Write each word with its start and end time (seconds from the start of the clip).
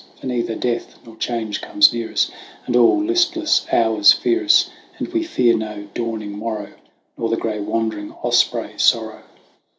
For 0.19 0.25
neither 0.25 0.55
Death 0.55 0.97
nor 1.05 1.15
Change 1.15 1.61
comes 1.61 1.93
near 1.93 2.11
us, 2.11 2.31
And 2.65 2.75
all 2.75 3.03
listless 3.05 3.67
hours 3.71 4.11
fear 4.13 4.43
us, 4.45 4.71
And 4.97 5.07
we 5.09 5.21
fear 5.23 5.55
no 5.55 5.87
dawning 5.93 6.31
morrow, 6.39 6.73
Nor 7.19 7.29
the 7.29 7.37
gray 7.37 7.59
wandering 7.59 8.11
osprey 8.23 8.73
Sorrow." 8.79 9.21